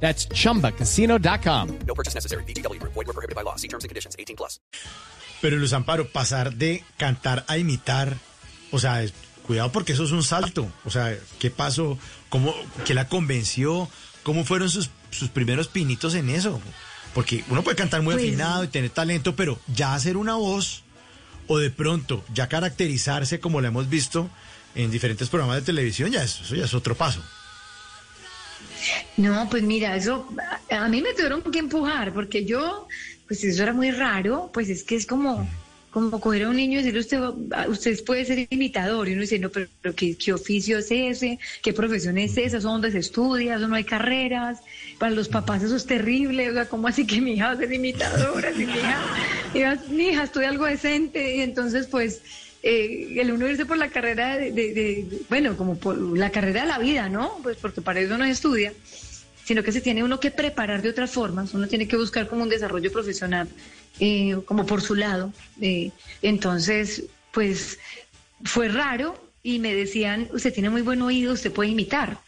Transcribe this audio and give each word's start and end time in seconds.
That's 0.00 0.28
chumbacasino.com. 0.28 1.68
No 1.86 1.94
purchase 1.94 2.14
necessary. 2.14 2.44
BGW. 2.44 2.80
Void 2.82 3.06
were 3.06 3.12
prohibited 3.14 3.34
by 3.34 3.42
law. 3.42 3.56
See 3.56 3.68
terms 3.68 3.84
and 3.84 3.88
conditions. 3.90 4.14
18 4.18 4.36
plus. 4.36 4.60
Pero 5.40 5.56
Luz 5.56 5.72
Amparo, 5.72 6.06
pasar 6.08 6.54
de 6.54 6.82
cantar 6.96 7.44
a 7.48 7.58
imitar, 7.58 8.16
o 8.72 8.78
sea, 8.78 9.04
cuidado 9.46 9.70
porque 9.70 9.92
eso 9.92 10.04
es 10.04 10.12
un 10.12 10.22
salto. 10.22 10.70
O 10.84 10.90
sea, 10.90 11.16
¿qué 11.38 11.50
pasó? 11.50 11.98
¿Cómo, 12.30 12.54
¿Qué 12.84 12.94
la 12.94 13.08
convenció? 13.08 13.88
¿Cómo 14.22 14.44
fueron 14.44 14.70
sus, 14.70 14.90
sus 15.10 15.28
primeros 15.28 15.68
pinitos 15.68 16.14
en 16.14 16.30
eso? 16.30 16.60
Porque 17.14 17.44
uno 17.48 17.62
puede 17.62 17.76
cantar 17.76 18.02
muy 18.02 18.14
Pues- 18.14 18.26
afinado 18.26 18.64
y 18.64 18.68
tener 18.68 18.90
talento, 18.90 19.36
pero 19.36 19.58
ya 19.68 19.94
hacer 19.94 20.16
una 20.16 20.34
voz 20.34 20.82
o 21.48 21.58
de 21.58 21.70
pronto 21.70 22.24
ya 22.34 22.48
caracterizarse 22.48 23.38
como 23.40 23.60
lo 23.60 23.68
hemos 23.68 23.88
visto 23.88 24.28
en 24.74 24.90
diferentes 24.90 25.28
programas 25.28 25.56
de 25.56 25.62
televisión, 25.62 26.10
ya 26.10 26.22
es, 26.22 26.40
eso 26.40 26.54
ya 26.56 26.64
es 26.64 26.74
otro 26.74 26.94
paso. 26.96 27.22
No, 29.16 29.48
pues 29.50 29.62
mira, 29.62 29.96
eso 29.96 30.28
a 30.70 30.88
mí 30.88 31.02
me 31.02 31.12
tuvieron 31.14 31.42
que 31.42 31.58
empujar 31.58 32.12
porque 32.12 32.44
yo, 32.44 32.86
pues 33.26 33.44
eso 33.44 33.62
era 33.62 33.72
muy 33.72 33.90
raro, 33.90 34.50
pues 34.52 34.68
es 34.68 34.82
que 34.82 34.96
es 34.96 35.06
como 35.06 35.48
como 35.96 36.20
coger 36.20 36.42
a 36.42 36.50
un 36.50 36.56
niño 36.56 36.74
y 36.78 36.82
decirle 36.82 37.00
usted, 37.00 37.22
usted 37.70 38.04
puede 38.04 38.26
ser 38.26 38.46
imitador 38.50 39.08
y 39.08 39.12
uno 39.12 39.22
dice, 39.22 39.38
no, 39.38 39.48
pero, 39.48 39.66
¿qué, 39.94 40.14
qué 40.14 40.34
oficio 40.34 40.76
es 40.76 40.90
ese? 40.90 41.38
¿Qué 41.62 41.72
profesión 41.72 42.18
es 42.18 42.36
esa? 42.36 42.58
¿Eso 42.58 42.68
dónde 42.68 42.92
se 42.92 42.98
estudia? 42.98 43.56
¿Eso 43.56 43.66
no 43.66 43.76
hay 43.76 43.84
carreras? 43.84 44.58
Para 44.98 45.12
los 45.12 45.28
papás 45.28 45.62
eso 45.62 45.74
es 45.74 45.86
terrible, 45.86 46.50
o 46.50 46.52
sea, 46.52 46.68
¿cómo 46.68 46.86
así 46.86 47.06
que 47.06 47.22
mi 47.22 47.32
hija 47.32 47.46
va 47.46 47.52
a 47.52 47.56
ser 47.56 47.72
imitadora? 47.72 48.52
Si 48.52 48.66
mi 48.66 48.74
hija, 48.74 49.82
mi 49.88 50.08
hija 50.08 50.24
estudia 50.24 50.50
algo 50.50 50.66
decente 50.66 51.36
y 51.36 51.40
entonces 51.40 51.86
pues 51.86 52.20
eh, 52.68 53.20
el 53.20 53.30
uno 53.32 53.48
irse 53.48 53.64
por 53.64 53.76
la 53.78 53.88
carrera 53.90 54.36
de, 54.36 54.50
de- 54.50 54.72
de- 54.74 55.06
bueno, 55.28 55.56
como 55.56 55.78
por 55.78 55.96
la 56.18 56.30
carrera 56.30 56.62
de 56.62 56.66
la 56.68 56.78
vida, 56.78 57.08
¿no? 57.08 57.38
Pues 57.42 57.56
porque 57.58 57.80
para 57.80 58.00
eso 58.00 58.18
no 58.18 58.24
se 58.24 58.32
estudia, 58.32 58.72
sino 59.44 59.62
que 59.62 59.70
se 59.72 59.80
tiene 59.80 60.02
uno 60.02 60.18
que 60.18 60.30
preparar 60.32 60.82
de 60.82 60.88
otras 60.88 61.10
formas, 61.12 61.54
uno 61.54 61.68
tiene 61.68 61.86
que 61.86 61.96
buscar 61.96 62.26
como 62.28 62.42
un 62.42 62.48
desarrollo 62.48 62.90
profesional, 62.90 63.48
eh, 64.00 64.36
como 64.46 64.66
por 64.66 64.82
su 64.82 64.94
lado. 64.96 65.32
eh, 65.60 65.92
entonces, 66.22 67.04
pues 67.32 67.78
fue 68.44 68.68
raro 68.68 69.14
y 69.42 69.60
me 69.60 69.72
decían, 69.74 70.28
usted 70.32 70.52
tiene 70.52 70.68
muy 70.70 70.82
buen 70.82 71.00
oído, 71.02 71.32
usted 71.34 71.52
puede 71.52 71.70
imitar. 71.70 72.18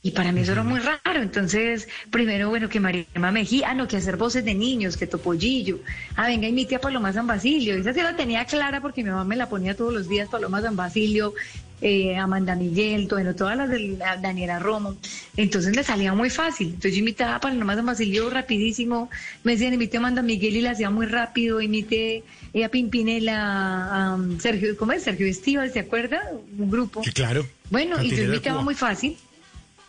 Y 0.00 0.12
para 0.12 0.30
mí 0.30 0.42
eso 0.42 0.52
era 0.52 0.62
muy 0.62 0.78
raro. 0.78 1.20
Entonces, 1.20 1.88
primero, 2.10 2.48
bueno, 2.50 2.68
que 2.68 2.78
María 2.78 3.04
Mejía, 3.16 3.70
ah, 3.70 3.74
no, 3.74 3.88
que 3.88 3.96
hacer 3.96 4.16
voces 4.16 4.44
de 4.44 4.54
niños, 4.54 4.96
que 4.96 5.06
Topollillo. 5.08 5.80
Ah, 6.14 6.28
venga, 6.28 6.46
imite 6.46 6.76
a 6.76 6.80
Paloma 6.80 7.12
San 7.12 7.26
Basilio. 7.26 7.74
Esa 7.74 7.92
sí 7.92 8.00
la 8.00 8.14
tenía 8.16 8.44
clara 8.44 8.80
porque 8.80 9.02
mi 9.02 9.10
mamá 9.10 9.24
me 9.24 9.34
la 9.36 9.48
ponía 9.48 9.76
todos 9.76 9.92
los 9.92 10.08
días, 10.08 10.28
Paloma 10.28 10.62
San 10.62 10.76
Basilio, 10.76 11.34
eh, 11.80 12.16
Amanda 12.16 12.54
Miguel, 12.54 13.08
bueno, 13.10 13.34
todas 13.34 13.56
las 13.56 13.68
de 13.70 13.80
la- 13.98 14.16
Daniela 14.16 14.60
Romo. 14.60 14.96
Entonces 15.36 15.74
me 15.74 15.82
salía 15.82 16.14
muy 16.14 16.30
fácil. 16.30 16.68
Entonces 16.68 16.94
yo 16.94 17.00
imitaba 17.00 17.34
a 17.34 17.40
Paloma 17.40 17.74
San 17.74 17.86
Basilio 17.86 18.30
rapidísimo. 18.30 19.10
Me 19.42 19.52
decían, 19.52 19.74
imite 19.74 19.96
a 19.96 20.00
Amanda 20.00 20.22
Miguel 20.22 20.56
y 20.56 20.60
la 20.60 20.70
hacía 20.70 20.90
muy 20.90 21.06
rápido. 21.06 21.60
Imite 21.60 22.22
eh, 22.54 22.64
a 22.64 22.68
Pimpinela, 22.68 23.88
a 24.10 24.14
um, 24.14 24.38
Sergio, 24.38 24.76
¿cómo 24.76 24.92
es? 24.92 25.02
Sergio 25.02 25.26
Estíbal, 25.26 25.72
¿se 25.72 25.80
acuerda? 25.80 26.22
Un 26.56 26.70
grupo. 26.70 27.02
Que 27.02 27.12
claro. 27.12 27.44
Bueno, 27.70 28.00
y 28.00 28.10
yo 28.10 28.22
imitaba 28.22 28.62
muy 28.62 28.76
fácil. 28.76 29.16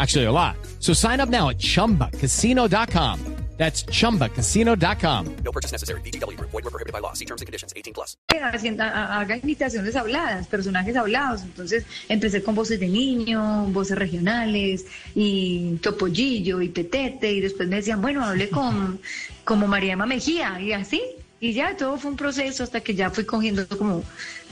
Actually, 0.00 0.24
a 0.24 0.32
lot. 0.32 0.56
So 0.78 0.94
sign 0.94 1.20
up 1.20 1.28
now 1.28 1.50
at 1.50 1.58
chumbacasino.com. 1.58 3.36
That's 3.60 3.84
chumbacasino.com. 3.84 5.36
No 5.44 5.52
purchase 5.52 5.70
necessary. 5.70 6.00
BGW. 6.00 6.40
Void 6.40 6.64
were 6.64 6.70
prohibited 6.70 6.94
by 6.94 7.00
law. 7.00 7.12
See 7.12 7.26
terms 7.26 7.42
and 7.42 7.46
conditions. 7.46 7.74
18 7.76 7.92
plus. 7.92 8.16
haga 8.32 9.36
imitaciones 9.36 9.94
habladas, 9.96 10.46
personajes 10.46 10.96
hablados. 10.96 11.42
Entonces 11.42 11.84
empecé 12.08 12.42
con 12.42 12.54
voces 12.54 12.80
de 12.80 12.88
niño, 12.88 13.66
voces 13.66 13.98
regionales, 13.98 14.86
y 15.14 15.76
Topollillo, 15.82 16.62
y 16.62 16.70
Petete, 16.70 17.32
y 17.32 17.40
después 17.40 17.68
me 17.68 17.76
decían, 17.76 18.00
bueno, 18.00 18.24
hablé 18.24 18.48
con 18.48 18.98
como 19.44 19.66
María 19.66 19.92
Emma 19.92 20.06
Mejía, 20.06 20.58
y 20.58 20.72
así. 20.72 21.02
Y 21.38 21.52
ya 21.52 21.76
todo 21.76 21.98
fue 21.98 22.12
un 22.12 22.16
proceso 22.16 22.64
hasta 22.64 22.80
que 22.80 22.94
ya 22.94 23.10
fui 23.10 23.26
cogiendo 23.26 23.68
como, 23.68 24.02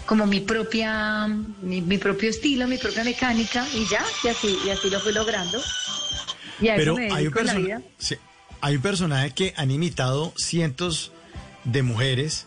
como 0.09 0.27
mi 0.27 0.41
propia, 0.41 1.27
mi, 1.63 1.83
mi 1.83 1.99
propio 1.99 2.31
estilo, 2.31 2.67
mi 2.67 2.79
propia 2.79 3.05
mecánica, 3.05 3.67
y 3.75 3.87
ya, 3.87 4.03
y 4.25 4.29
así, 4.29 4.59
y 4.67 4.71
así 4.71 4.89
lo 4.89 4.99
fui 5.01 5.13
logrando. 5.13 5.61
Y 6.61 6.69
a 6.71 6.77
Pero 6.77 6.93
eso 6.93 7.01
me 7.01 7.13
hay 7.15 7.27
un, 7.27 7.35
la 7.47 7.55
vida. 7.55 7.83
sí, 7.99 8.17
hay 8.63 8.77
un 8.77 8.83
personaje 8.83 9.33
que 9.33 9.53
han 9.57 9.71
imitado 9.71 10.33
cientos 10.37 11.13
de 11.65 11.83
mujeres 11.83 12.47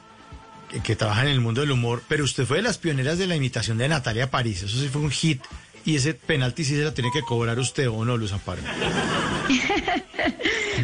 que, 0.69 0.79
que 0.81 0.95
trabajan 0.95 1.27
en 1.27 1.33
el 1.33 1.39
mundo 1.39 1.61
del 1.61 1.69
humor, 1.72 2.01
pero 2.07 2.23
usted 2.23 2.45
fue 2.45 2.57
de 2.57 2.63
las 2.63 2.79
pioneras 2.79 3.19
de 3.19 3.27
la 3.27 3.35
imitación 3.35 3.78
de 3.78 3.88
Natalia 3.88 4.31
París. 4.31 4.63
Eso 4.63 4.79
sí 4.79 4.88
fue 4.89 5.01
un 5.01 5.11
hit. 5.11 5.41
Y 5.85 5.95
ese 5.95 6.13
penalti 6.16 6.63
sí 6.63 6.75
se 6.75 6.83
lo 6.83 6.93
tiene 6.93 7.09
que 7.13 7.22
cobrar 7.22 7.57
usted 7.59 7.89
o 7.89 8.03
no, 8.05 8.17
Luz 8.17 8.31
Amparo. 8.33 8.61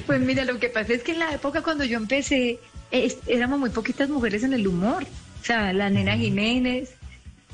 Pues 0.06 0.22
mira, 0.22 0.46
lo 0.46 0.60
que 0.60 0.70
pasa 0.70 0.94
es 0.94 1.04
que 1.04 1.12
en 1.14 1.20
la 1.20 1.34
época 1.34 1.62
cuando 1.64 1.84
yo 1.84 1.98
empecé, 1.98 2.60
es- 2.92 3.18
éramos 3.28 3.60
muy 3.60 3.70
poquitas 3.72 4.10
mujeres 4.10 4.44
en 4.44 4.54
el 4.54 4.66
humor. 4.68 5.06
Sea, 5.48 5.72
la 5.74 5.90
nena 5.90 6.18
Jiménez, 6.18 6.90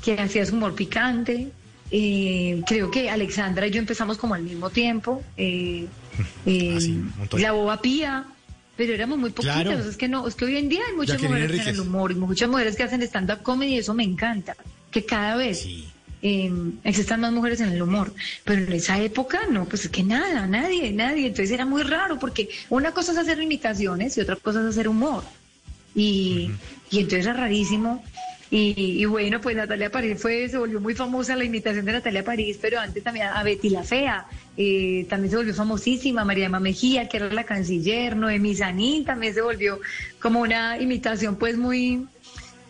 que 0.02 0.14
hacía 0.20 0.44
su 0.44 0.56
humor 0.56 0.74
picante. 0.74 1.48
eh, 1.90 2.60
creo 2.66 2.90
que 2.90 3.08
Alexandra 3.08 3.66
y 3.66 3.70
yo 3.70 3.78
empezamos 3.78 4.18
como 4.18 4.34
al 4.34 4.42
mismo 4.42 4.68
tiempo. 4.70 5.22
eh, 5.36 5.86
eh, 6.46 6.72
Ah, 6.76 6.80
sí, 6.80 7.00
montón. 7.16 7.40
la 7.40 7.52
boba 7.52 7.80
pía. 7.80 8.24
Pero 8.76 8.92
éramos 8.92 9.16
muy 9.18 9.30
poquitas. 9.30 9.62
Claro. 9.62 9.78
Es 9.88 9.96
que 9.96 10.08
no, 10.08 10.26
es 10.26 10.34
que 10.34 10.44
hoy 10.46 10.56
en 10.56 10.68
día 10.68 10.80
hay 10.88 10.96
muchas 10.96 11.20
Jacqueline 11.20 11.34
mujeres 11.44 11.54
en 11.54 11.60
el 11.60 11.68
Enríquez. 11.68 11.86
humor 11.86 12.10
y 12.10 12.14
muchas 12.16 12.48
mujeres 12.48 12.74
que 12.74 12.82
hacen 12.82 13.02
stand-up 13.02 13.42
comedy 13.44 13.74
y 13.74 13.78
eso 13.78 13.94
me 13.94 14.02
encanta. 14.02 14.56
Que 14.90 15.04
cada 15.04 15.36
vez 15.36 15.60
Sí. 15.60 15.86
eh, 16.22 16.50
existan 16.82 17.20
más 17.20 17.30
mujeres 17.30 17.60
en 17.60 17.68
el 17.68 17.80
humor. 17.80 18.12
Pero 18.42 18.64
en 18.64 18.72
esa 18.72 19.00
época, 19.00 19.42
no, 19.48 19.66
pues 19.66 19.84
es 19.84 19.90
que 19.92 20.02
nada, 20.02 20.48
nadie, 20.48 20.90
nadie. 20.90 21.28
Entonces 21.28 21.52
era 21.52 21.64
muy 21.66 21.84
raro 21.84 22.18
porque 22.18 22.48
una 22.70 22.90
cosa 22.90 23.12
es 23.12 23.18
hacer 23.18 23.40
imitaciones 23.40 24.16
y 24.18 24.22
otra 24.22 24.34
cosa 24.34 24.58
es 24.62 24.66
hacer 24.66 24.88
humor. 24.88 25.22
Y, 25.94 26.50
y 26.90 26.98
entonces 26.98 27.26
era 27.26 27.34
rarísimo. 27.34 28.02
Y, 28.50 29.02
y 29.02 29.04
bueno, 29.06 29.40
pues 29.40 29.56
Natalia 29.56 29.90
París 29.90 30.20
fue, 30.20 30.48
se 30.48 30.58
volvió 30.58 30.80
muy 30.80 30.94
famosa 30.94 31.34
la 31.34 31.44
imitación 31.44 31.84
de 31.84 31.92
Natalia 31.92 32.22
París, 32.22 32.58
pero 32.60 32.78
antes 32.78 33.02
también 33.02 33.26
a 33.26 33.42
Betty 33.42 33.70
la 33.70 33.82
Fea, 33.82 34.26
eh, 34.56 35.06
también 35.08 35.30
se 35.30 35.36
volvió 35.38 35.54
famosísima, 35.54 36.24
María 36.24 36.46
Emma 36.46 36.60
Mejía, 36.60 37.08
que 37.08 37.16
era 37.16 37.32
la 37.32 37.42
canciller, 37.42 38.16
Noemí 38.16 38.54
Sanín 38.54 39.04
también 39.04 39.34
se 39.34 39.40
volvió 39.40 39.80
como 40.20 40.40
una 40.40 40.80
imitación 40.80 41.36
pues 41.36 41.56
muy, 41.56 42.06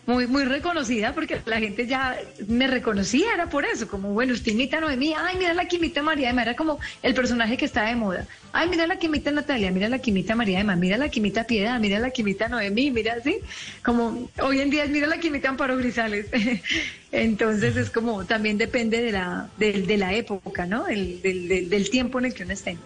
muy, 0.07 0.27
muy 0.27 0.43
reconocida 0.45 1.13
porque 1.13 1.39
la 1.45 1.59
gente 1.59 1.87
ya 1.87 2.15
me 2.47 2.67
reconocía, 2.67 3.33
era 3.33 3.49
por 3.49 3.65
eso, 3.65 3.87
como 3.87 4.13
bueno, 4.13 4.33
usted 4.33 4.51
imita 4.51 4.77
a 4.77 4.81
Noemí, 4.81 5.13
ay, 5.17 5.35
mira 5.37 5.53
la 5.53 5.67
que 5.67 5.77
imita 5.77 6.01
a 6.01 6.03
María 6.03 6.29
Emma, 6.29 6.43
era 6.43 6.55
como 6.55 6.79
el 7.01 7.13
personaje 7.15 7.57
que 7.57 7.65
está 7.65 7.85
de 7.85 7.95
moda. 7.95 8.27
Ay, 8.53 8.69
mira 8.69 8.85
la 8.87 8.97
que 8.99 9.07
imita 9.07 9.31
a 9.31 9.33
Natalia, 9.33 9.71
mira 9.71 9.89
la 9.89 9.99
que 9.99 10.11
imita 10.11 10.33
a 10.33 10.35
María 10.35 10.59
Emma, 10.59 10.75
mira 10.75 10.97
la 10.97 11.09
que 11.09 11.19
imita 11.19 11.41
a 11.41 11.43
Piedad, 11.45 11.79
mira 11.79 11.99
la 11.99 12.11
que 12.11 12.21
imita 12.21 12.45
a 12.45 12.49
Noemí, 12.49 12.91
mira 12.91 13.13
así, 13.19 13.37
como 13.83 14.29
hoy 14.41 14.59
en 14.61 14.69
día 14.69 14.83
es 14.83 14.89
mira 14.91 15.07
la 15.07 15.17
que 15.19 15.27
imita 15.27 15.47
a 15.47 15.51
Amparo 15.51 15.75
Grisales. 15.77 16.27
Entonces 17.11 17.75
es 17.77 17.89
como, 17.89 18.25
también 18.25 18.57
depende 18.57 19.01
de 19.01 19.11
la, 19.11 19.49
de, 19.57 19.81
de 19.81 19.97
la 19.97 20.13
época, 20.13 20.65
¿no? 20.65 20.87
El- 20.87 21.21
del, 21.21 21.47
del- 21.47 21.69
del 21.69 21.89
tiempo 21.89 22.19
en 22.19 22.25
el 22.25 22.33
que 22.33 22.43
uno 22.43 22.53
esté. 22.53 22.77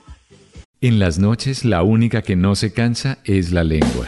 En 0.82 1.00
las 1.00 1.20
noches 1.20 1.66
la 1.66 1.84
única 1.84 2.22
que 2.22 2.36
no 2.38 2.56
se 2.56 2.72
cansa 2.72 3.18
es 3.26 3.52
la 3.52 3.64
lengua. 3.64 4.08